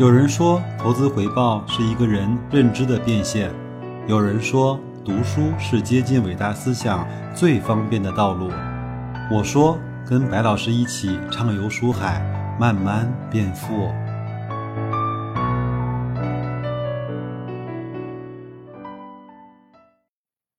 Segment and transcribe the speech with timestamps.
[0.00, 3.50] 有人说，投资回报是一个人认知的变现；
[4.08, 8.50] 有人说，读书是接近伟大思想最方便的道路。
[9.30, 9.78] 我说，
[10.08, 12.18] 跟白老师一起畅游书海，
[12.58, 13.90] 慢慢变富。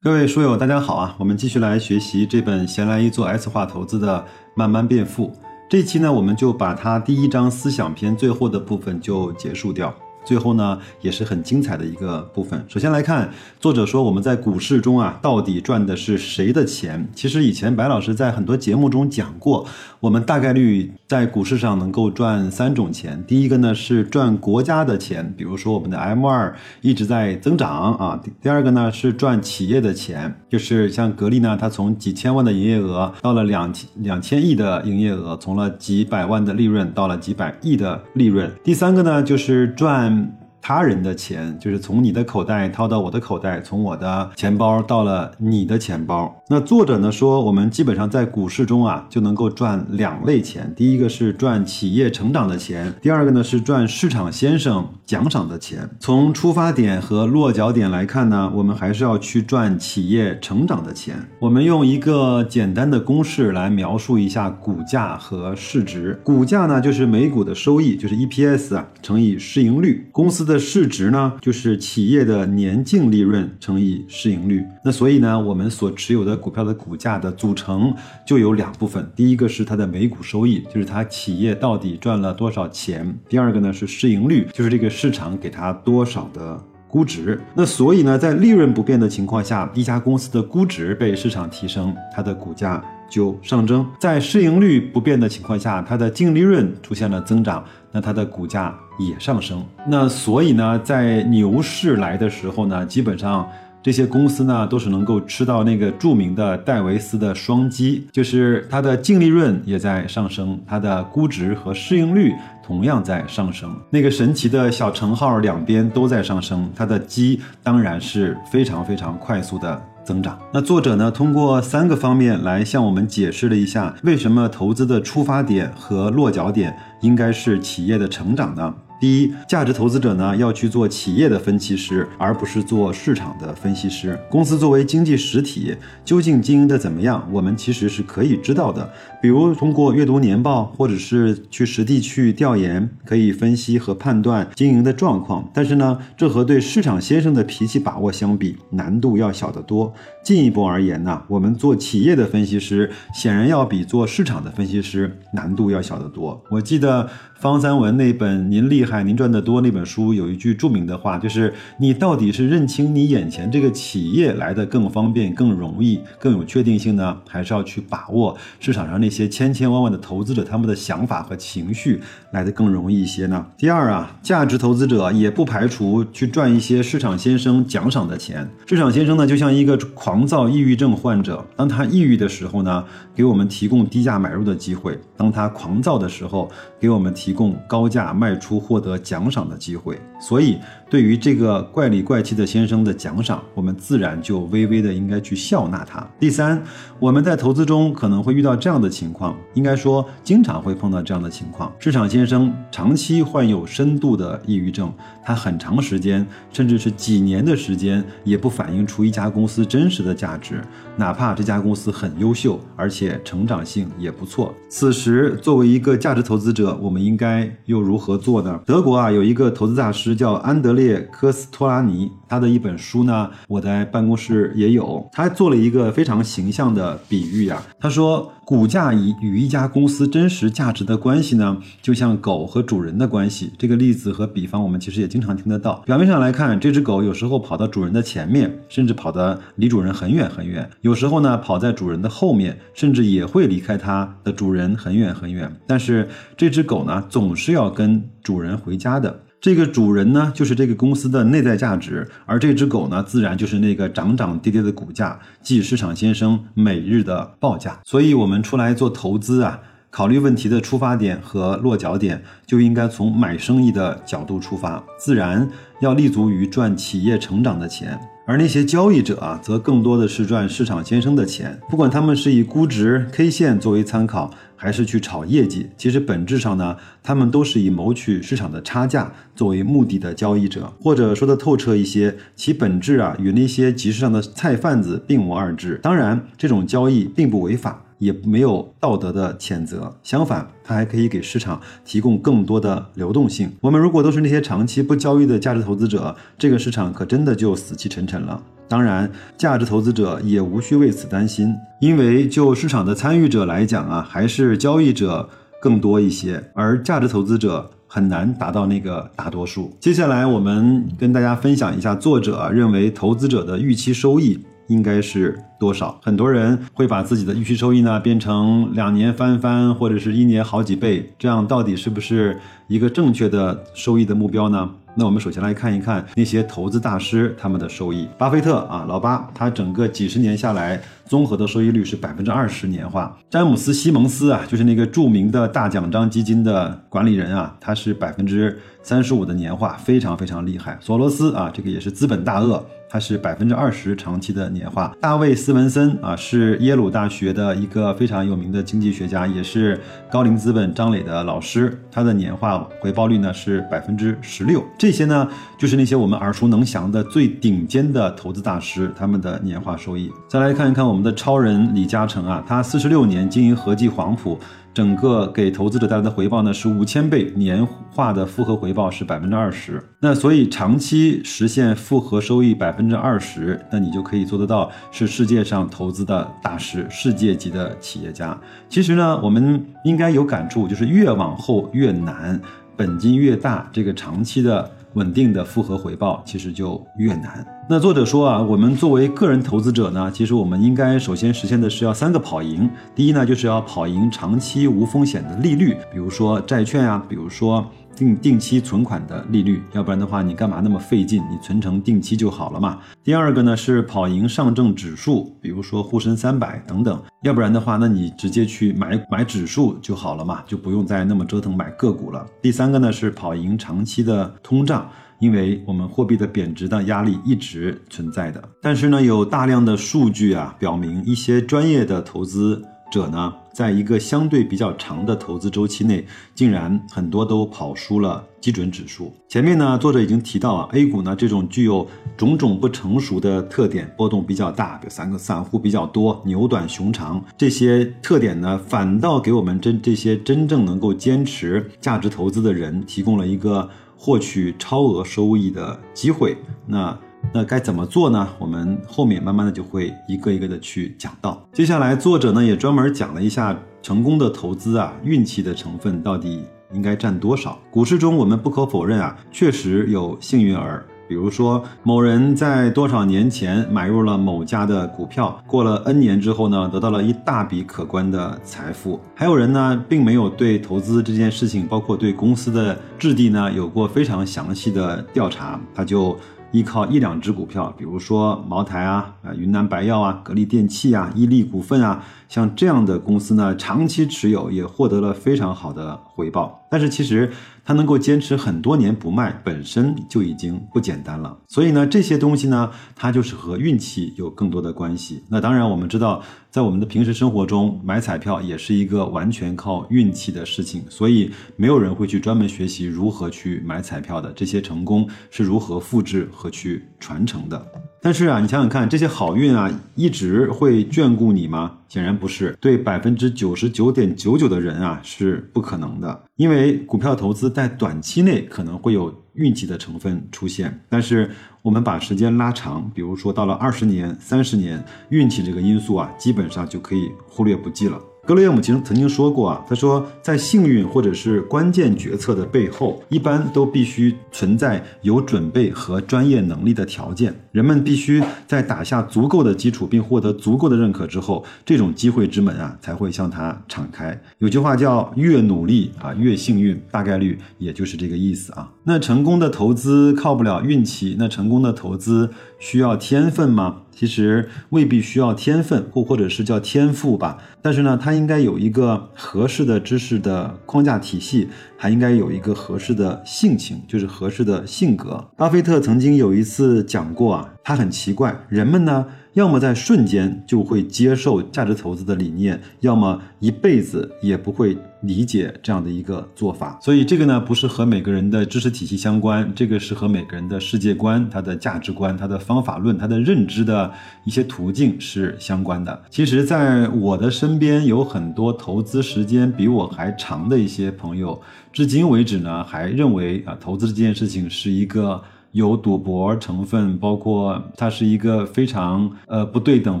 [0.02, 1.16] 各位书友，大家好啊！
[1.18, 4.22] 我们继续来学习这本《闲来一做 S 化投资的
[4.54, 5.28] 慢慢变富》。
[5.70, 9.94] 这期呢，我们就把它第一章思想篇最后的部分就结束掉。
[10.30, 12.64] 最后呢，也是很精彩的一个部分。
[12.68, 17.08] 首先来看，作者说我们在股市中啊，到底赚的是谁的钱？
[17.12, 19.66] 其实以前白老师在很多节目中讲过，
[19.98, 23.20] 我们大概率在股市上能够赚三种钱。
[23.26, 28.22] 第一个呢是赚国家的钱，比如说我们的 M 二一直在增长啊。
[28.40, 38.48] 第二个呢是赚企业的钱，就是像格力呢，它从几千万的营业额到了两千两千亿的营业额，从了几百万的利润到了几百亿的利润。
[38.62, 40.19] 第三个呢就是赚。
[40.62, 46.42] 他人的钱就是从你的口袋掏到我的口袋，从我的钱包到了你的钱包。
[46.48, 55.88] 那作者呢说，我们基本上在股市中啊就能够赚两类钱，第一个是赚企业成长的钱，第二个呢是赚市场先生奖赏的钱。
[55.98, 61.16] 从出发点和落脚点来看呢，我们还是要去赚企业成长的钱。
[61.38, 66.20] 我们用一个简单的公式来描述一下股价和市值。
[66.22, 70.49] 股价呢就是每股的收益，就是 EPS 啊乘以市盈率，公司。
[70.50, 74.64] 的市值呢，就是企业的年净利润乘以市盈率。
[74.84, 77.94] 那所以呢，我们所持有的股票的股价的组成
[78.26, 79.08] 就有两部分。
[79.14, 83.16] 第一个是它的每股收益，就是它企业到底赚了多少钱。
[83.28, 87.40] 第二个呢是市盈率，就是这个市场给它多少的估值。
[87.54, 97.62] 那所以呢，在利润不变的情况下，一家公司的估值被市场提升，它的股价就上升；在市盈率不变的情况下，它的净利润出现了增长。
[97.92, 103.44] 那它的股价也上升，那所以呢，在牛市来的时候呢，基本上
[103.82, 112.32] 这些公司呢都是能够吃到那个著名的戴维斯的双击，就是它的净利润也在上升，它的估值和市盈率
[112.62, 119.82] 同样在上升，那个神奇的小乘号两边都在上升，它的基当然是非常非常快速的。
[120.04, 120.38] 增长。
[120.52, 128.74] 那作者呢，通过三个方面来向我们解释了一下，为什么投资的出发点和落脚点应该是企业的成长呢？
[129.00, 134.18] 第一，价值投资者呢要去做企业的分析师，而不是做市场的分析师。
[134.30, 135.74] 公司作为经济实体，
[136.04, 138.92] 究竟经营的怎么样，我们其实是可以知道的。
[139.20, 145.50] 比如通过阅读年报，或者是去实地去调研，可以分析和判断经营的状况。
[145.52, 149.92] 但是呢，这和对市场先生的脾气把握相比，难度要小得多。
[150.22, 156.42] 进一步而言呢，我们做企业的分析师，显然要比做市场的分析师难度要小得多。
[156.50, 157.08] 我记得
[157.38, 172.00] 方三文那本《您厉害，您赚得多》那本书有一句著名的话，就是你到底是认清你眼前这个企业来的更方便、更容易、更有确定性呢，还是要去把握市场上那一些千千万万的投资者他们的想法和情绪
[172.30, 173.44] 来的更容易一些呢？
[173.58, 178.48] 第二啊，价值投资者也不排除去赚一些市场先生奖赏的钱。
[178.68, 186.48] 市场先生呢，就像一个狂躁抑郁症患者，当他抑郁的时候呢，给我们提供低价买入的机会；当他狂躁的时候，
[186.78, 190.00] 给我们提供高价卖出获得奖赏的机会。
[190.20, 190.56] 所以，
[190.90, 196.04] 对于这个怪里怪气的先生的奖赏，我们自然就微微的应该去笑纳他。
[196.18, 196.60] 第三，
[196.98, 204.92] 我们在投资中可能会遇到这样的情况，应该说经常会碰到这样的情况：市场先生长期患有深度的抑郁症，
[205.24, 210.00] 他很长时间，甚至是几年的时间，也不反映出一家公司真实。
[210.00, 210.62] 的价值，
[210.96, 214.54] 哪怕这家公司很优秀，而且成长性也不错。
[214.70, 218.58] 此时，作为一个价值投资者，我们应该又如何做呢？
[218.64, 225.06] 德国啊，有一个投资大师叫安德烈列科斯托拉尼，他的一本书呢，我在办公室也有。
[225.12, 228.32] 他做了一个非常形象的比喻啊，他说。
[228.50, 233.52] 股价与与一家公司真实价值的关系呢，就像狗和主人的关系。
[233.56, 235.76] 这个例子和比方，我们其实也经常听得到。
[235.86, 245.48] 表面上来看，这只狗有时候跑到主人的前面，甚至跑得离主人很远很远；有时候呢，跑在主人的后面，甚至也会离开它的主人很远很远。
[245.64, 249.20] 但是这只狗呢，总是要跟主人回家的。
[249.40, 257.78] 这个主人呢，就是这个公司的内在价值，而这只狗呢，自然就是那个涨涨跌跌的股价，即市场先生每日的报价。
[257.82, 259.58] 所以，我们出来做投资啊，
[259.88, 265.48] 考虑问题的出发点和落脚点，就应该从买生意的角度出发，自然
[265.80, 267.98] 要立足于赚企业成长的钱。
[268.30, 271.58] 而那些交易者啊，则更多的是赚市场先生的钱。
[271.68, 280.72] 不管他们是以估值 K 线作为参考，还是去炒业绩，其实本质上呢，他们都是以谋取市场的差价作为目的的交易者。
[280.80, 285.80] 或者说的透彻一些，其本质啊，与那些集市上的菜贩子并无二致。
[285.82, 287.82] 当然，这种交易并不违法。
[288.00, 293.52] 也没有道德的谴责，相反，它还可以给市场提供更多的流动性。
[293.60, 298.42] 我们如果都是那些长期不交易的价值投资者，这个市场可真的就死气沉沉了。
[298.66, 305.28] 当然，价值投资者也无需为此担心，因为就市场的参与者来讲啊，还是交易者
[305.60, 309.76] 更多一些，而价值投资者很难达到那个大多数。
[309.78, 314.38] 接下来，我们跟大家分享一下作者认为投资者的预期收益。
[314.70, 315.98] 应该是多少？
[316.00, 322.38] 很多人会把自己的预期收益呢变成两年翻番，或者是一年好几倍，这样到底是不是
[322.68, 324.70] 一个正确的收益的目标呢？
[324.96, 328.08] 那我们首先来看一看那些投资大师他们的收益。
[328.18, 333.16] 巴菲特啊，老巴，他整个几十年下来综合的收益率是百分之二十年化。
[333.30, 340.78] 詹姆斯·西蒙斯啊，就是那个著名的大奖章基金的管理人啊，他是百分之三十五的年化，非常非常厉害。
[340.80, 342.64] 索罗斯啊，这个也是资本大鳄。
[342.92, 344.92] 他是百分之二十长期的年化。
[345.00, 349.80] 大卫·斯文森啊，是耶鲁大学的一个非常有名的经济学家，也是
[350.10, 351.80] 高瓴资本张磊的老师。
[351.88, 354.60] 他的年化回报率呢是百分之十六。
[354.76, 360.10] 这些呢，就是那些我们耳熟能详的最顶尖的投资大师他们的年化收益。
[360.26, 364.36] 再来看一看我们的超人李嘉诚啊，他四十六年经营合记黄埔。
[364.80, 369.78] 整个给投资者带来的回报呢是五千倍，年化的复合回报是百分之二十。
[370.00, 378.34] 那所以长期实现复合收益百分之二十，那你就可以做得到是世界上投资的大师，世界级的企业家。
[378.70, 382.40] 其实呢，我们应该有感触，就是越往后越难，
[382.74, 384.70] 本金越大，这个长期的。
[384.94, 387.46] 稳定的复合回报其实就越难。
[387.68, 392.68] 那作者说啊，我们作为个人投资者呢，其实我们应该首先实现的是要三个跑赢。
[392.94, 397.64] 第一呢，就是要跑赢长期无风险的利率，比如说债券啊，比如说。
[398.00, 401.22] 定定期存款的利率，要不然的话，你干嘛那么费劲？
[401.30, 402.78] 你存成定期就好了嘛。
[403.04, 412.26] 第二个呢是跑赢上证指数，比如说沪深三百等等，要不然的话，那你直接去买买指数就好了嘛，就不用再那么折腾买个股了。
[412.40, 414.88] 第三个呢是跑赢长期的通胀，
[415.18, 418.42] 因为我们货币的贬值的压力一直存在的。
[418.62, 422.64] 但是呢，有大量的数据啊表明，一些专业的投资。
[422.90, 426.04] 者呢，在一个相对比较长的投资周期内，
[426.34, 429.12] 竟然很多都跑输了基准指数。
[429.28, 446.36] 前面呢，作者已经提到啊，A 股呢这种具有种种不成熟的特点，波动比较大，比如三个散户比较多，牛短熊长这些特点呢，反倒给我们真这些真正能够坚持价值投资的人提供了一个获取超额收益的机会。
[446.66, 446.98] 那。
[447.32, 448.26] 那该怎么做呢？
[448.40, 451.40] 我们后面慢慢的就会一个一个的去讲到。
[451.52, 456.42] 接下来，作者呢也专门讲了一下成功的投资啊，运气的成分到底
[456.72, 457.56] 应该占多少。
[457.70, 460.84] 股市中，我们不可否认啊，确实有幸运儿。
[461.08, 468.98] 比如说，某人在多少年前买入了某家的股票，过了 N 年之后呢，得到了一大笔可观的财富。
[469.14, 476.18] 还有人呢，并没有对投资这件事情，包括对公司的质地呢，有过非常详细的调查，他就。
[476.52, 486.60] 依靠一两只股票，比如说茅台啊、啊云南白药啊、格力电器啊、伊利股份啊，像这样的公司呢，长期持有也获得了非常好的回报。
[486.70, 487.30] 但是其实。
[487.62, 491.38] 它能够坚持很多年不卖，本身就已经不简单了。
[491.46, 495.22] 所以呢，这些东西呢，它就是和运气有更多的关系。
[495.28, 500.82] 那当然，我们知道，在我们的平时生活中，买彩票也是一个完全靠运气的事情。
[500.90, 504.32] 所以，没有人会去专门学习如何去买彩票的。
[504.32, 507.64] 这些成功是如何复制和去传承的。
[508.02, 511.76] 但是啊，你想想看，这些好运啊，一直会眷顾你吗？
[511.88, 512.56] 显然不是。
[512.60, 516.24] 对百分之九十九点九九的人啊，是不可能的。
[516.34, 521.30] 因为股票投资在短期内可能会有运气的成分出现，但是
[521.62, 528.00] 我们把时间拉长，比如说到了二十年、三十年，运气这个因素啊，基本上就可以忽略不计了。
[528.26, 537.34] 格雷厄姆其实曾经说过啊，他说，在幸运或者是关键决策的背后，一般都必须存在有准备和专业能力的条件。
[537.50, 544.20] 人们必须在打下足够的基础并获得足够的认可之后，这种机会之门啊才会向他敞开。
[544.38, 548.70] 有句话叫“越努力啊越幸运”，大概率也就是这个意思啊。
[548.84, 553.82] 那成功的投资靠不了运气，那成功的投资需要天分吗？
[554.00, 557.36] 其实未必需要天分，或或者是叫天赋吧。
[557.60, 565.22] 但是呢，他应该有一个合适的知识的框架体系，还应该有一个合适的性情，就是合适的性格。
[565.36, 576.78] 巴菲特曾经有一次讲过啊，它很奇怪，人们呢，要么在瞬间就会接受价值投资的理念，要么一辈子也不会理解这样的一个做法。
[576.82, 583.92] 所以这个呢，不是和每个人的知识体系相关，这个是和每个人的世界观、他的价值观、他的方法论、他的认知的
[584.24, 586.02] 一些途径是相关的。
[586.10, 591.40] 其实，在我的身边有很多投资时间比我还长的一些朋友，
[591.72, 595.22] 至今为止呢，还认为啊，投资这件事情是一个。
[595.52, 600.00] 有赌博成分，包括它是一个非常呃不对等、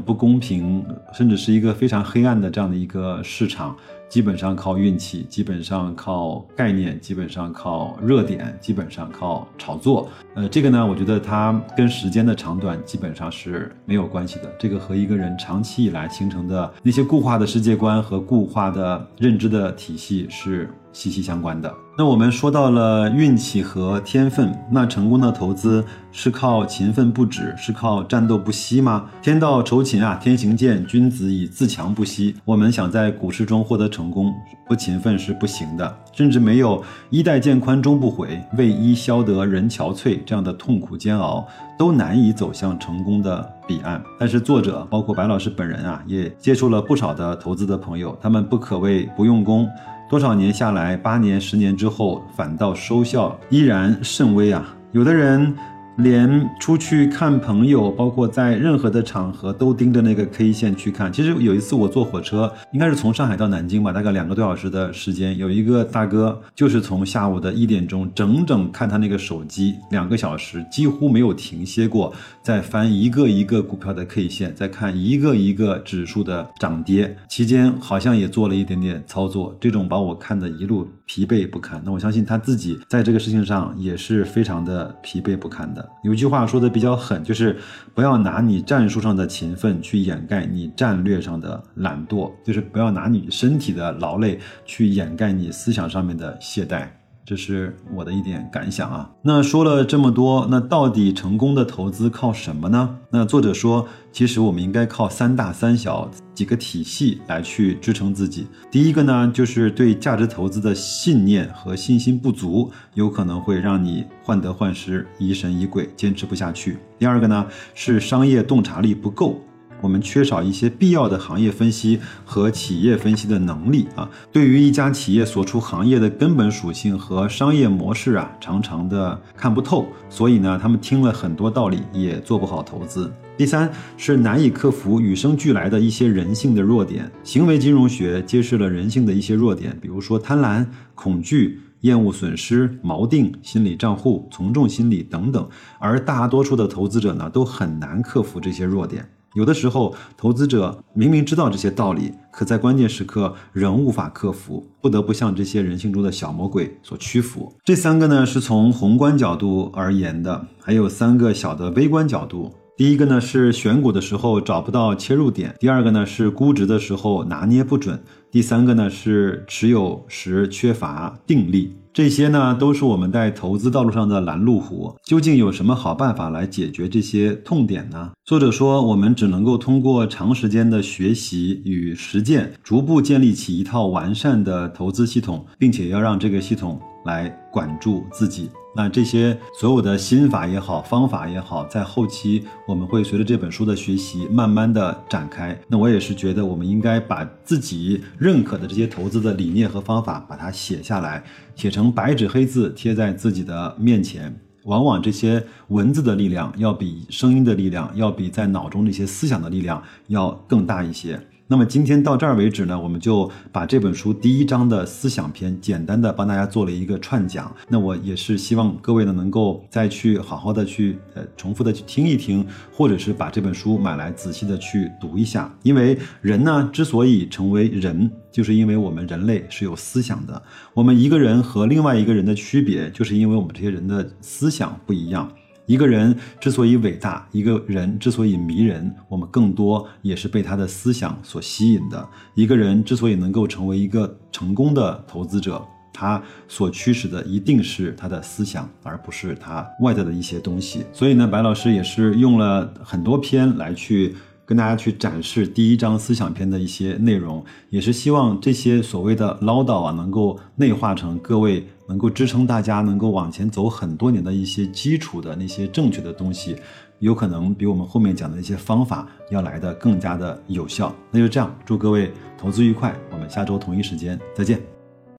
[0.00, 3.76] 不公平，甚至是一个非常黑暗的这样的一个市场。
[4.08, 10.08] 基本上靠运气，基本上靠概念，基本上靠热点，基本上靠炒作。
[10.34, 14.52] 呃，这个呢，我觉得它跟时间的长短基本上是没有关系的。
[14.58, 21.72] 这个和一个人长期以来形成的那些固化的世界观和固化的认知的体系是息息相关的。
[21.98, 29.04] 那我们说到了运气和天分，那成功的投资是靠勤奋不止，是靠战斗不息吗？
[29.20, 32.34] 天道酬勤啊，天行健，君子以自强不息。
[32.44, 34.32] 我们想在股市中获得成功，
[34.66, 41.46] 不勤奋是不行的，甚至没有衣带渐宽终不悔，为伊消得人憔悴这样的痛苦煎熬，
[41.78, 44.02] 都难以走向成功的彼岸。
[44.18, 49.68] 但是作者包括白老师本人啊，也接触了不少的投资的朋友，他们不可谓不用功。
[50.10, 54.66] 多少年下来，八年、十年之后，反倒收效依然甚微啊！
[54.90, 55.56] 有的人。
[55.96, 61.12] 连出去看朋友，包括在任何的场合，都盯着那个 K 线去看。
[61.12, 65.36] 其实有一次我坐火车，应该是从上海到南京吧，大概两个多小时的时间。
[65.36, 77.14] 有一个大哥，就是从下午的一点钟，整整看他那个手机两个小时，几乎没有停歇过，在翻一个一个股票的 K 线，在看一个一个指数的涨跌。
[77.28, 81.82] 期间好像也做了一点点操作，这种把我看的一路疲惫不堪。
[81.84, 85.89] 那我相信他自己在这个事情上也是非常的疲惫不堪的。
[86.02, 87.58] 有句话说的比较狠，就是
[87.94, 96.88] 不要拿你战术上的勤奋去掩盖你战略上的懒惰，就是不要拿你身体的劳累去掩盖你思想上面的懈怠。
[97.30, 99.08] 这是我的一点感想啊。
[99.22, 102.96] 那说了这么多，那到底成功的投资靠什么呢？
[103.08, 108.48] 那作者说，其实我们应该靠三大三小几个体系来去支撑自己。
[108.68, 116.78] 第一个呢，就是对价值投资的信念和信心不足，有可能会让你患得患失、疑神疑鬼，坚持不下去。
[116.98, 119.40] 第二个呢，是商业洞察力不够。
[119.80, 133.10] 我们缺少一些必要的行业分析和企业分析的能力啊，对于一家企业所处行业的根本属性和商业模式啊，常常的看不透，所以呢，他们听了很多道理也做不好投资。
[133.36, 149.08] 第三是难以克服与生俱来的一些人性的弱点，行为金融学揭示了人性的一些弱点，比如说贪婪、恐惧、厌恶损失、锚定心理账户、从众心理等等，而大多数的投资者呢，都很难克服这些弱点。
[149.34, 157.52] 有的时候，投资者明明知道这些道理，可在关键时刻仍无法克服，不得不向这些人性中的小魔鬼所屈服。
[157.64, 162.52] 这三个呢，是从宏观角度而言的，还有三个小的微观角度。
[162.76, 171.76] 第一个呢是选股的时候找不到切入点，第二个呢是估值的时候拿捏不准，第三个呢是持有时缺乏定力。
[171.92, 174.94] 这些呢，都是我们在投资道路上的拦路虎。
[175.04, 178.12] 究竟有什么好办法来解决这些痛点呢？
[178.24, 188.50] 作者说，我们只能够通过长时间的学习与实践，逐步建立起一套完善的投资系统，并且要让这个系统来管住自己。
[188.76, 195.58] 那这些所有的心法也好，方法也好，在后期我们会随着这本书的学习，慢慢的展开。
[195.66, 201.24] 那我也是觉得，我们应该把自己认可的这些投资的理念和方法，把它写下来，
[201.56, 204.32] 写成白纸黑字，贴在自己的面前。
[204.64, 211.18] 往往这些文字的力量，要比声音的力量，要比在脑中那些思想的力量要更大一些。
[211.50, 217.52] 那么今天到这儿为止呢，我们就把这本书第一章的思想篇简单的帮大家做了一个串讲。
[217.68, 225.52] 那我也是希望各位呢能够再去好好的去呃重复的去听一听，或者是把这本书买来仔细的去读一下。
[225.64, 230.40] 因为人呢之所以成为人，就是因为我们人类是有思想的。
[230.72, 235.28] 我们一个人和另外一个人的区别，就是因为我们这些人的思想不一样。
[235.70, 242.08] 一个人之所以伟大，一个人之所以迷人，我们更多也是被他的思想所吸引的。
[242.34, 250.84] 一个人之所以能够成为一个成功的投资者，他所驱使的一定是他的思想，而不是他外在的一些东西。
[250.92, 254.16] 所以呢，白老师也是用了很多篇来去。
[254.46, 266.54] 跟大家去展示第一章思想篇的一些内容，也是希望这些所谓的唠叨啊，能够内化成各位能够支撑大家能够往前走很多年的一些基础的那些正确的东西，
[267.00, 270.94] 有可能比我们后面讲的一些方法要来的更加的有效。
[271.10, 274.69] 那就这样，祝各位投资愉快，我们下周同一时间再见。